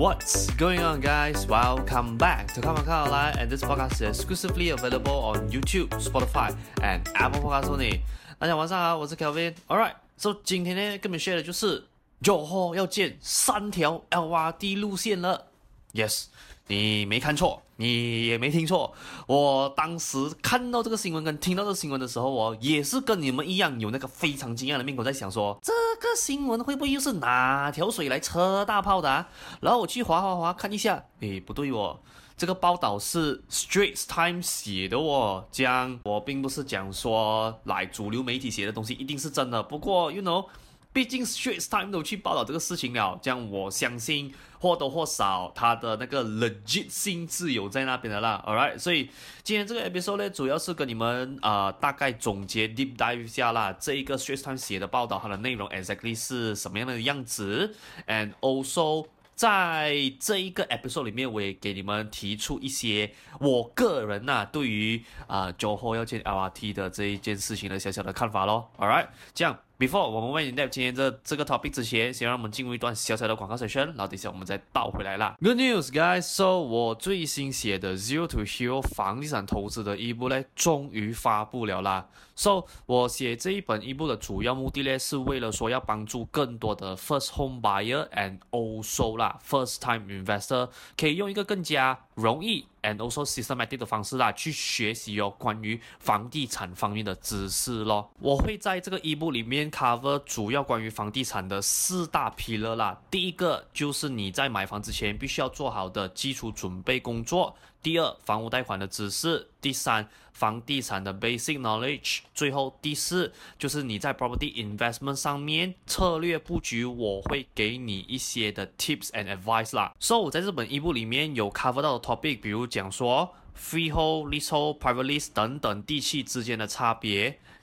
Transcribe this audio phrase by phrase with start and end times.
[0.00, 1.45] What's going on, guys?
[1.47, 5.89] Welcome back to Come On Come Online, and this podcast is exclusively available on YouTube,
[5.99, 8.01] Spotify, and Apple Podcasts only.
[8.39, 11.83] 大家晚上好，我是 Kelvin。Alright, so 今天呢，跟你们 share 的就是
[12.21, 15.47] Johor 要建三条 LRT 路线了。
[15.93, 16.25] Yes，
[16.71, 17.61] 你没看错。
[17.75, 18.93] 你也没听错，
[19.25, 29.27] 我当时看到这个新闻跟听到这个新闻的时候，我也是跟你们一样有那个非常惊讶的面孔，在想说这个新闻会不会又是哪条水来车大炮的啊？
[29.61, 31.99] 然后我去滑滑滑看一下，诶，不对哦，
[32.37, 40.45] 这个报道是 Straits Times 写的哦，这样我并不是讲说来主流媒体写的东西一定是真的，不过 you know。
[40.93, 48.43] 毕竟 Straits Times 都去报道这个事情了，这样我相信或多或少他的那个 legit 性是有在那边的啦。
[48.45, 49.09] All right，所以
[49.41, 57.73] 今天这个 episode 呢，主要是跟你们呃大概总结 deep dive 一下啦，这一个 Straits Times 写的报道它的内容 exactly 是什么样的样子
[58.07, 68.69] ，and also 在这一个 episode 里面，我也给你们提出一些我个人呐、对于啊九号要建 LRT 的这一件事情的小小的看法咯。
[68.77, 69.57] All right，这样。
[69.81, 75.35] Before 我们为你带今天这这个 topic 之前，先让我们进入一段小小的广告 session，然后等一下我们再倒回来啦。
[75.41, 76.21] Good news, guys!
[76.21, 82.05] So 我最新写的 Zero to Hero 房地产投资的一部呢，终于发布了啦。
[82.35, 98.09] So 我写这一本一部的主要目的呢，是为了说要帮助更多的 first home buyer and also 啦 first time investor 可以用一个更加容易 and also systematic 的方式啦，去学习哦关于房地产方面的知识咯。
[98.19, 103.01] 我会在这个 ebook 里面 cover 主要关于房地产的四大 pillar 啦。
[103.09, 107.55] 第一个就是你在买房之前必须要做好的基础准备工作。
[107.81, 110.07] 第二，房屋贷款的知识；第三，
[110.41, 119.93] 房地产的 basic knowledge；最后第四，就是你在 property investment 上面策略布局，我会给你一些的 tips and advice 啦。
[119.99, 127.39] So 我在这本 ebook 里面有 cover 到的 topic，比如讲说 freehold、leasehold、private lease 等等地契之间的差别。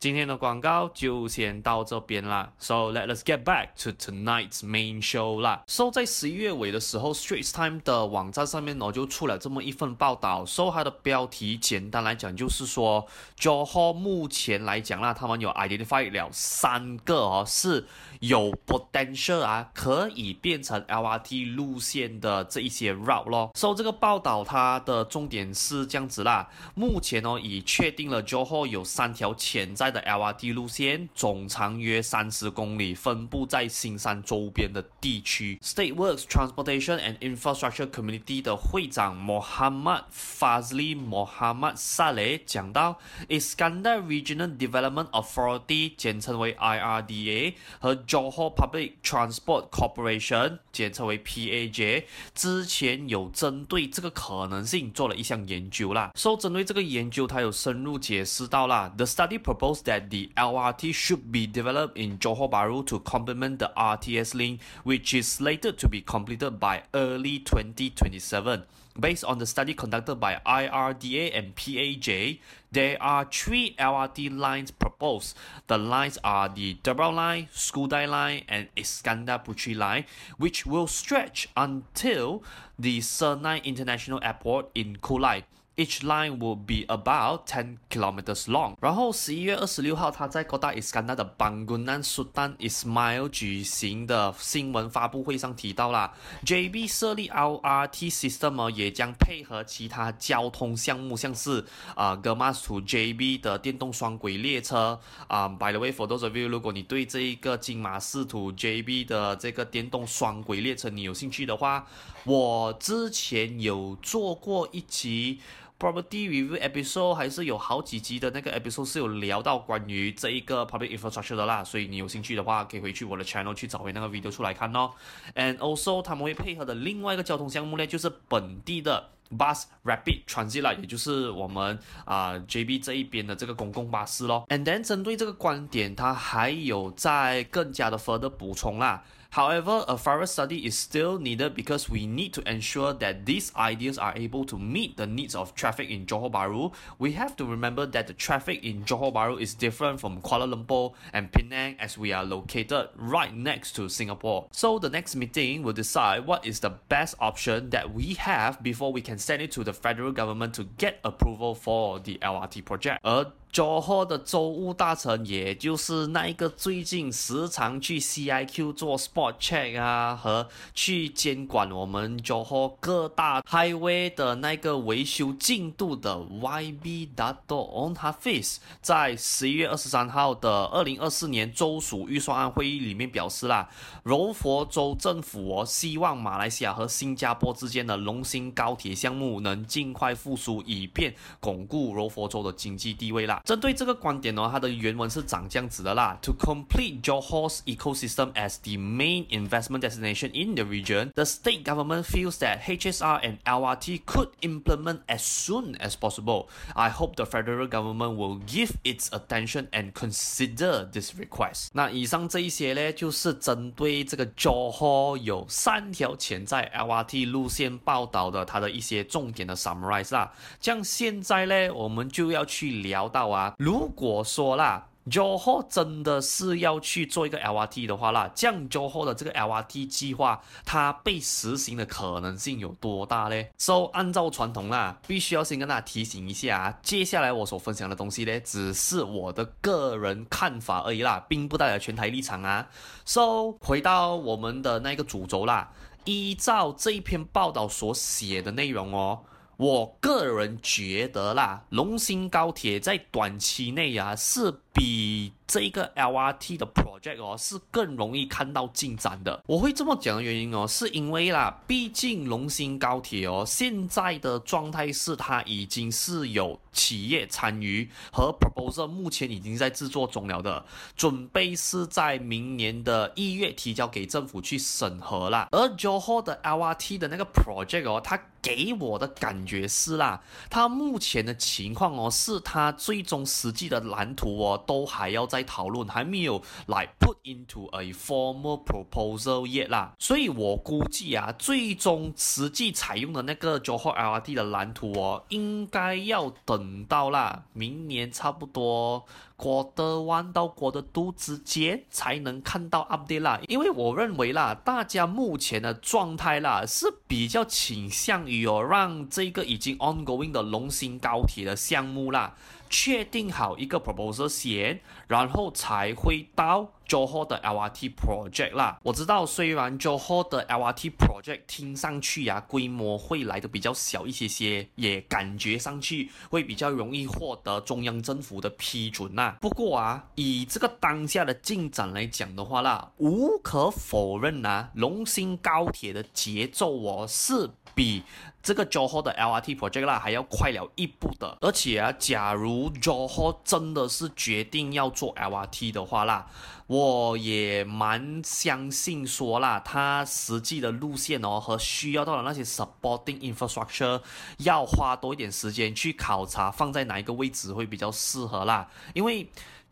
[0.00, 2.50] 今天的广告就先到这边啦。
[2.58, 5.62] So let us get back to tonight's main show 啦。
[5.66, 10.46] So 在十一月尾的时候，Straits Time 的网站上面呢就出了这么一份报道。
[10.46, 13.06] So 它的标题简单来讲就是说
[13.38, 17.86] ，Johor 目前来讲啦，他们有 identify 了三个哦是
[18.20, 23.50] 有 potential 啊可以变成 LRT 路线的这一些 route 咯。
[23.54, 28.82] So 这个报道它的重点是这样子啦，目前哦已确定了 Johor 有。
[28.82, 35.58] 三条潜在的 LRT 路线，总长约三十公里，分布在新山周边的地区。
[35.62, 42.98] State Works Transportation and Infrastructure Community 的会长 Mohammad Fazli Mohammad Saleh 讲到
[43.28, 52.04] ，Iskandar Regional Development Authority 简称为 IRDA 和 Johor Public Transport Corporation 简称为 PAJ
[52.34, 56.10] 之前有针对这个可能性做了一项研究啦。
[56.14, 58.92] 说针对这个研究，他有深入解释到啦。
[58.96, 64.34] The study proposed that the LRT should be developed in Johor Bahru to complement the RTS
[64.34, 68.64] link, which is slated to be completed by early 2027.
[68.98, 72.40] Based on the study conducted by IRDA and PAJ,
[72.72, 75.36] there are three LRT lines proposed.
[75.68, 80.04] The lines are the Terbau Line, Skudai Line, and Iskandar Puteri Line,
[80.38, 82.42] which will stretch until
[82.78, 85.44] the Senai International Airport in Kulai.
[85.80, 88.74] Each line will be about ten kilometers long。
[88.82, 96.12] 然后十一月二十六号，他在 Kota Iskandar 的 Bangunan Sultan Ismail 举行的新闻发布会上提到啦
[96.44, 105.48] ，JB 设立 LRT system 也将配合其他交通项目，像是啊 g a m a s to JB 的电动双轨列车啊。
[105.48, 111.86] By the way, for those of you，如果你对这一个金马士 to JB 的这个电动双轨列车你有兴趣的话，
[112.24, 115.40] 我之前有做过一集。
[115.80, 124.90] Property review episode 还是有好几集的那个 episode 是有聊到关于这一个 public infrastructure 的啦，所以你有兴趣的话，可以回去我的 channel 去找回那个 video 出来看哦。
[125.34, 134.44] And also 他们会配合的另外一个交通项目呢，就是本地的 bus rapid transit 啦，也就是我们啊、JB 这一边的这个公共巴士咯。
[134.50, 139.02] And then 针对这个观点，他还有在更加的 further 补充啦。
[139.30, 144.12] However, a thorough study is still needed because we need to ensure that these ideas are
[144.16, 146.74] able to meet the needs of traffic in Johor Bahru.
[146.98, 150.94] We have to remember that the traffic in Johor Bahru is different from Kuala Lumpur
[151.12, 154.48] and Penang as we are located right next to Singapore.
[154.50, 158.92] So the next meeting will decide what is the best option that we have before
[158.92, 163.00] we can send it to the federal government to get approval for the LRT project.
[163.02, 177.94] 而 Johor 的州务大臣，也就是那一个最近时常去 CIQ 做 spot check 啊，和去监管我们 Johor 各大 highway 的那个维修进度的 YB Dato Onn
[177.96, 183.68] Hafiz，在十一月二十三号的二零二四年州属预算案会议里面表示啦，
[184.04, 193.39] 柔佛州政府哦，希望马来西亚和新加坡之间的龙兴高铁项目能尽快复苏，以便巩固柔佛州的经济地位啦。
[193.43, 196.17] 针对这个观点呢，它的原文是长这样子的啦。
[196.21, 202.37] To complete Johor's ecosystem as the main investment destination in the region, the state government feels
[202.39, 206.47] that HSR and LRT could implement as soon as possible.
[206.73, 211.69] I hope the federal government will give its attention and consider this request.
[211.73, 220.31] 那以上这一些呢，就是针对这个 Johor 有三条潜在 LRT 路线报道的它的一些重点的 summarize 啦。
[220.61, 223.25] 像现在呢，我们就要去聊到。
[223.30, 242.68] 啊，如果说啦，Joho 真的是要去做一个 LRT 的话啦，这样 Johor 的这个 LRT 计划，它被实行的可能性有多大呢？So 按照传统啦，必须要先跟大家提醒一下啊，接下来我所分享的东西呢，只是我的个人看法而已啦，并不代表全台立场啊。
[243.04, 245.72] So 回到我们的那个主轴啦，
[246.04, 249.20] 依照这一篇报道所写的内容哦。
[249.60, 259.42] 我个人觉得啦，龙兴高铁在短期内呀、啊、是比这一个 LRT 的 project 哦是更容易看到进展的。
[259.48, 270.64] 我会这么讲的原因哦，是因为啦，毕竟龙兴高铁哦现在的状态是它已经是有企业参与和 proposal 目前已经在制作中了的，
[270.94, 275.48] 准备是在明年的一月提交给政府去审核啦。
[275.50, 289.94] 而 Johor 的 LRT 的那个 project 哦，它给我的感觉是啦，它目前的情况哦，是它最终实际的蓝图哦，都还要在讨论，还没有来 put into a formal proposal yet 啦。
[289.98, 299.04] 所以我估计啊，最终实际采用的那个 Johor LRT 的蓝图哦，应该要等到啦，明年差不多。
[299.38, 312.34] Quarter one 到 Quarter two 之间才能看到 update 啦，因为我认为啦，大家目前的状态啦是比较倾向于哦，让这个已经 ongoing 的龙兴高铁的项目啦。
[312.70, 318.80] 确定好一个 proposal 先，然后才会到 Joho 的 LRT project 啦。
[318.82, 329.36] 我知道，虽然 Johor 的 LRT project 听上去呀、啊，规模会来的比较小一些些，也感觉上去会比较容易获得中央政府的批准呐。
[329.40, 337.50] 不过啊，以这个当下的进展来讲的话啦，无可否认啊，龙兴高铁的节奏哦是。
[337.72, 338.02] 比
[338.42, 346.26] 这个 Johor 的 LRT project 啦还要快了一步的，而且啊，假如 Johor 真的是决定要做 LRT 的话啦，
[346.66, 354.00] 我我也蛮相信说啦，它实际的路线哦和需要到的那些 supporting infrastructure
[354.38, 359.28] 要花多一点时间去考察，放在哪一个位置会比较适合啦，因为。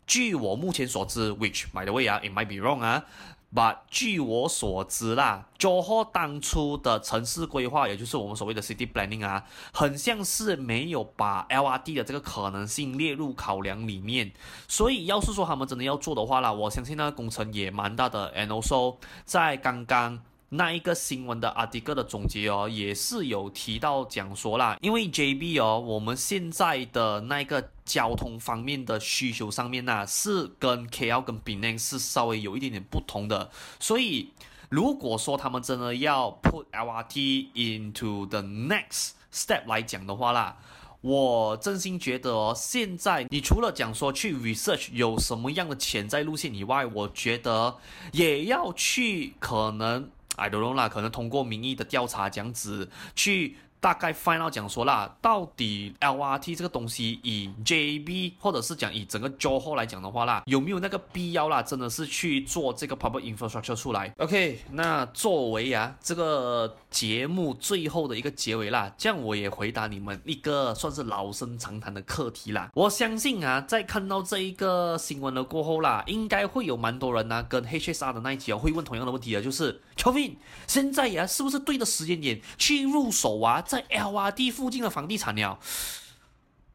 [0.09, 3.05] 据我目前所知，which by the way 啊，it might be wrong 啊。
[3.53, 14.31] 但据我所知啦珠海当初的城市规划，也就是我们所谓的 city planning 啊，很像是没有把 L R D 的这个可能性列入考量里面。
[14.67, 18.33] 所以，要是说他们真的要做的话啦，我相信那个工程也蛮大的。
[18.35, 20.21] And also，在刚刚。
[20.51, 34.31] 那一个新闻的 article 的总结哦，也是有提到讲说啦，因为 JB 哦，我们现在的那个交通方面的需求上面呢，是跟 KL 跟 Penang 是稍微有一点点不同的，所以
[34.69, 40.57] 如果说他们真的要 put LRT into the next step 来讲的话啦，
[41.01, 47.77] 我真心觉得哦，现在你除了讲说去 research 有什么样的潜在路线以外，我觉得
[48.13, 50.09] 也要去可能。
[50.39, 61.61] I don't know 啦，可能通过民意的调查这样子去大概 find out 讲说啦，到底 LRT 这个东西以 JB 或者是讲以整个 Johor 来讲的话啦，有没有那个必要啦？
[61.61, 72.69] 真的是去做这个 public infrastructure 出来？OK，那作为啊这个节目最后的一个结尾啦，这样我也回答你们一个算是老生常谈的课题啦。
[72.73, 80.35] 我相信啊，在看到这一个新闻了过后啦，应该会有蛮多人呢、啊、跟 HSR 的那一集啊会问同样的问题啊，就是 Kevin，
[80.67, 83.61] 现在呀、啊、是不是对的时间点去入手啊？
[83.61, 85.59] 在 LRT 附近的房地产了。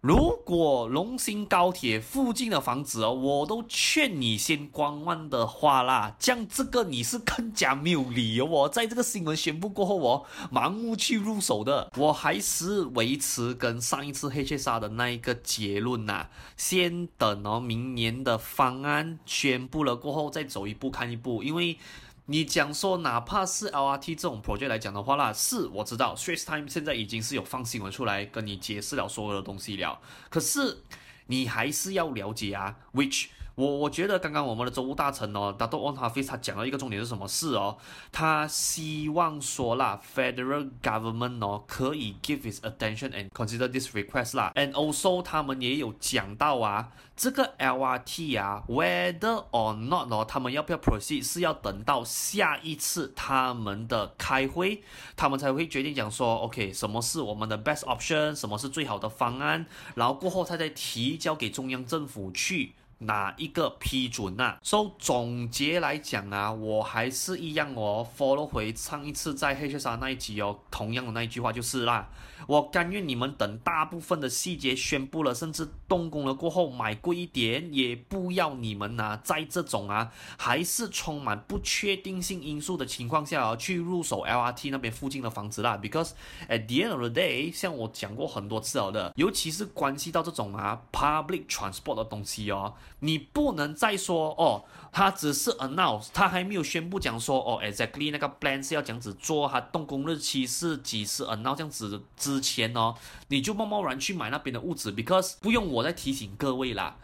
[0.04, 11.90] 如果龙兴高铁附近的房子哦，我都劝你先观望的话啦，这样这个你是更加没有理由哦，在这个新闻宣布过后哦，盲目去入手的。
[11.96, 21.78] 我还是维持跟上一次 HSR 的那一个结论呐、先等哦，明年的方案宣布了过后再走一步看一步，因为。
[22.26, 30.00] 你讲说，哪怕是 LRT 这种 project 来讲的话啦，是我知道，Straits Times 现在已经是有放新闻出来跟你解释了所有的东西了，
[30.30, 30.82] 可是
[31.26, 33.26] 你还是要了解啊，which。
[33.56, 37.76] 我我觉得刚刚我们的州务大臣哦，Dato Onn Hafiz 他讲到一个重点是什么事哦？
[38.10, 49.72] 他希望说啦，Federal Government 哦可以 give his attention and consider this request 啦，and also 他们也有讲到啊，这个 LRT 啊，whether or
[49.74, 54.82] not 哦，他们要不要 proceed 是要等到下一次他们的开会，
[55.14, 62.74] 他们才会决定讲说，OK，什么是我们的 best option，什么是最好的方案，然后过后他再提交给中央政府去。
[62.98, 64.58] 哪一个批准呐、啊？
[64.62, 72.08] 所、so, 以总结来讲啊，我还是一样哦，follow 回上一次在 HSR 那一集哦，同样的那一句话就是啦，
[72.46, 85.78] 我甘愿你们等大部分的细节宣布了，甚至动工了过后买贵一点，也不要你们呐、啊，在这种啊还是充满不确定性因素的情况下啊，去入手 LRT 那边附近的房子啦。
[85.82, 86.10] Because
[86.48, 92.74] at the end of the day，像我讲过很多次了的，尤其是关系到这种啊 public transport 的东西哦。
[93.04, 102.94] 你不能再说哦，他只是 announce，他还没有宣布讲说哦，exactly 那个 plan 是要这样子做，他动工日期是几时 announce 这样子之前哦，
[103.28, 106.96] 你就贸贸然去买那边的物资，because 不用我再提醒各位啦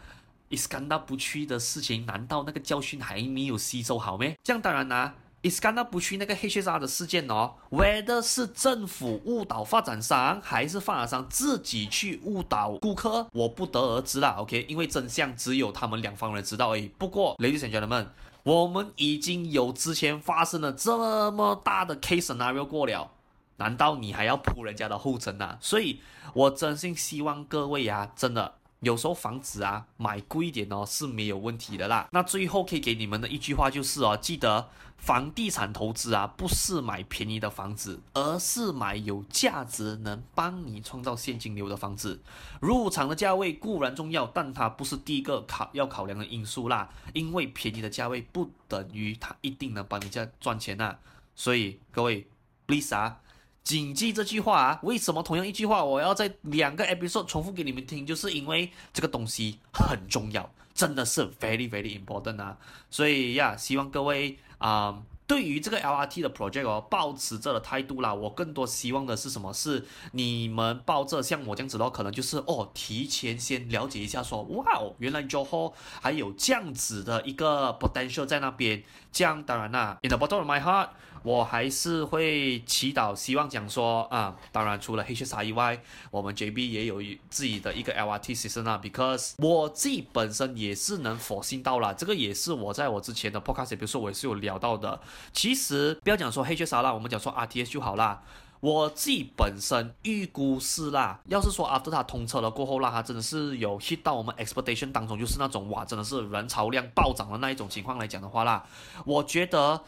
[0.49, 4.35] ，is gone 不去的事情，难道那个教训还没有吸收好咩？
[4.43, 14.35] 这样当然啦、Is 看到不去那个 HSR 的事件哦，whether 是政府误导发展商，还是发展商自己去误导顾客，我不得而知啦。
[14.37, 16.87] OK，因为真相只有他们两方人知道而已。
[16.97, 18.05] 不过，Ladies and Gentlemen，
[18.43, 23.09] 我们已经有之前发生了这么大的 case scenario 过了，
[23.57, 25.57] 难道你还要铺人家的后尘呐？
[25.59, 26.01] 所以，
[26.35, 28.53] 我真心希望各位呀，真的。
[28.81, 32.07] 有时候房子啊，买贵一点哦是没有问题的啦。
[32.11, 34.69] 那最后可以给你们的一句话就是哦，记得
[35.01, 42.21] 房地产投资啊，不是买便宜的房子，而是买有价值、能帮你创造现金流的房子。
[42.61, 46.87] 入场的价位固然重要，但它不是第一个考要考量的因素啦。
[47.13, 50.95] 因为便宜的价位不等于它一定能帮你家赚钱呐。
[51.33, 52.27] 所以各位
[52.67, 53.17] ，Please 啊。
[53.63, 54.79] 谨记这句话啊！
[54.81, 58.03] 为什么同样一句话，我要在两个 episode 重复给你们听？
[58.03, 62.57] 就是因为这个东西很重要，真的是 very very important 啊！
[62.89, 69.51] 所以呀，希望各位啊、呃，对于这个 LRT 的 project 哦，抱持着的态度啦，我更多希望的是什么？
[69.51, 78.83] 是你们抱着像我这样子的话，可能就是哦，提前先了解一下说，说哇哦，原来 Johor 还有这样子的一个 potential 在那边。
[79.11, 80.87] 这样当然啦，in the bottom of my heart。
[81.23, 88.79] 我还是会祈祷，希望讲说啊，当然除了 HSR 以外，我们 JB 也有自己的一个 LRT system 啊。
[88.81, 94.99] Because 我自己本身也是能 foresee 到了，这个也是我在我之前的 podcast，比如说我也是有聊到的。
[95.31, 98.23] 其实不要讲说 HSR 啦，我们讲说 RTS 就好啦。
[98.59, 108.63] 我自己本身预估是啦，要是说 after 它通车了过后啦，它真的是有 hit 到我们 expectation 当中，就是那种哇，真的是人潮量暴涨的那一种情况来讲的话啦，
[109.03, 109.81] 我觉得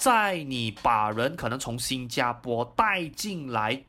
[0.00, 3.84] 在你把人可能从新加坡带进来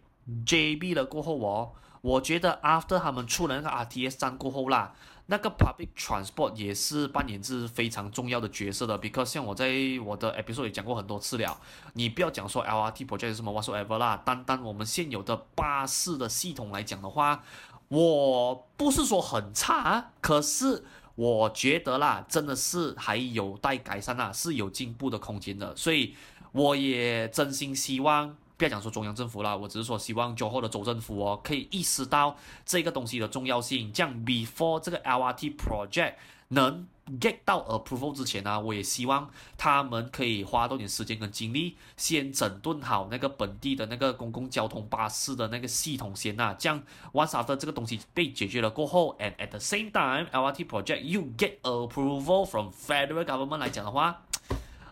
[0.46, 4.94] JB 了过后哦，我觉得 after 他们出了那个 RTS 站过后啦。
[5.28, 9.72] 那个 public transport 也是扮演着非常重要的角色的，because 像我在
[10.04, 11.58] 我的 episode 也讲过很多次了，
[11.94, 17.44] 你不要讲说 LRT project 什么 whatsoever 啦，单单我们现有的巴士的系统来讲的话，
[17.88, 20.84] 我不是说很差，可是
[21.16, 26.16] 我觉得啦，真的是还有待改善啦，是有进步的空间的，所以
[26.52, 28.36] 我也真心希望。
[28.62, 33.92] 不要讲说中央政府啦，我只是说希望今后的州政府哦，可以意识到这个东西的重要性。
[33.92, 36.14] 这样 before 这个 LRT project
[36.50, 36.88] 能
[37.20, 39.28] get 到 approval 之前呢，我也希望
[39.58, 46.56] 他们可以花多点时间跟精力，先整顿好那个本地的那个公共交通巴士的那个系统先呐。
[46.60, 53.58] 这样 once after 这个东西被解决了过后，and at the same time LRT project you get approval from federal government
[53.58, 54.22] 来讲的话。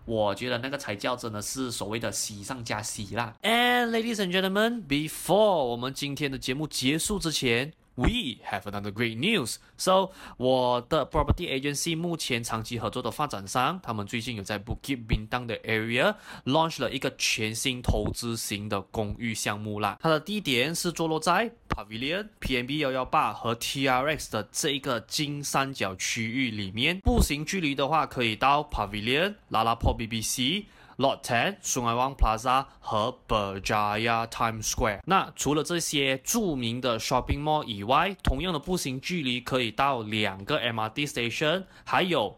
[0.10, 3.36] 我觉得那个才叫真的是所谓的喜上加喜啦。
[3.44, 7.74] And ladies and gentlemen, before 我们今天的节目结束之前。
[7.96, 9.58] We have another great news.
[9.76, 19.98] So，我的 property agency 目前长期合作的发展商，他们最近有在 Bukit Bintang 的 area launch 了一个全新投资型的公寓项目啦。
[20.00, 30.66] 它的地点是坐落在 Pavilion PMB 幺幺八和 TRX 的这一个金三角区域里面，步行距离的话可以到 Pavilion、LaLaport BBC。
[30.98, 35.00] Lot Ten、Sungei Wang Plaza 和 Berjaya Times Square。
[35.06, 42.38] 那除了这些著名的 shopping mall 以外，同样的步行距离可以到两个 MRT station，还有。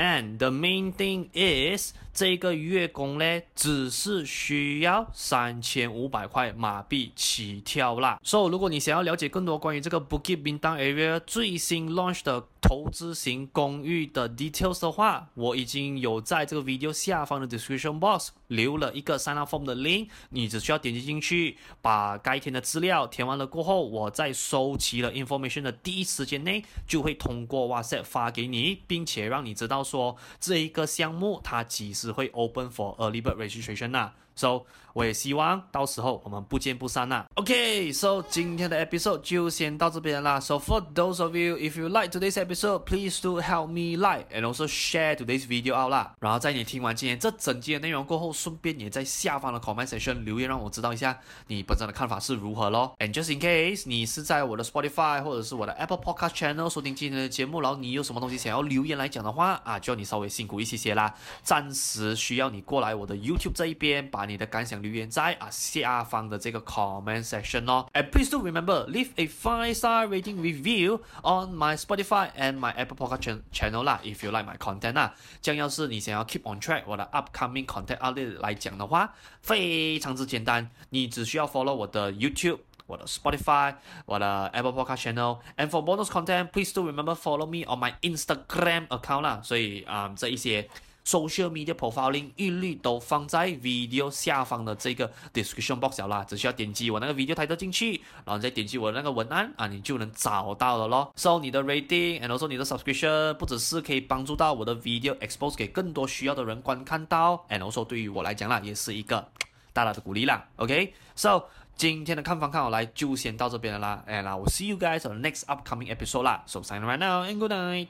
[0.00, 8.18] And the main thing is，这个月供呢，只是需要三千五百块马币起跳啦。
[8.24, 19.54] So，如果你想要了解更多关于这个 Bukit Bintang area 最新 launch 的投资型公寓的 details 的话，我已经有在这个 video 下方的 description box 留了一个 sign up
[19.54, 34.14] form 的 link，你只需要点击进去，把该填的资料填完了过后，我在收集了 information 的第一时间内，就会通过 WhatsApp 发给你，并且让你知道说这一个项目它其实会 open for early bird registration 啊。
[34.36, 37.24] So，我也希望到时候我们不见不散呐。
[37.34, 40.40] OK，So，今天的 episode 就先到这边啦。
[40.40, 44.42] So for those of you if you like today's episode, please do help me like and
[44.42, 46.14] also share today's video out 啦。
[46.20, 52.94] 然后在你听完今天这整集的内容过后，顺便也在下方的 comment section 留言，让我知道一下你本身的看法是如何咯。
[53.00, 61.14] And just in case 你是在我的 Spotify 或者是我的 Apple Podcast channel 收听今天的节目，然后你有什么东西想要留言来讲的话啊，就你稍微辛苦一些些啦。
[61.42, 64.30] 暂时需要你过来我的 YouTube 这一边把。
[64.30, 72.30] 你的感想留言在啊下方的这个 comment section 哦，and please do remember leave a five star rating review on my Spotify
[72.32, 75.14] and my Apple Podcast channel 啦，if you like my content 啦。
[75.40, 79.12] 这样要是你想要 keep on track 我的 upcoming content update 来讲的话，
[79.42, 83.74] 非常之简单，你只需要 follow 我的 YouTube、我的 Spotify、
[84.06, 89.20] 我的 Apple Podcast channel，and for bonus content please do remember follow me on my Instagram account
[89.20, 89.40] 啦。
[89.42, 90.68] 所以啊、嗯，这一些。
[91.04, 101.12] Social media profiling 一律都放在 video 下方的这个 description box 啦，只需要点击我那个 video title 进去，然后再点击我那个文案啊，你就能找到了咯。
[101.16, 109.26] So 你的 rating and also 你的 subscription 不只是可以帮助到我的 video expose 给更多需要的人观看到，and also 对于我来讲啦，也是一个
[109.72, 110.46] 大大的鼓励啦。
[110.56, 111.44] OK，so
[111.76, 116.42] 今天的看房看好来就先到这边了啦，and I will see you guys on the next upcoming episode 啦。
[116.46, 117.88] So sign right now and good night。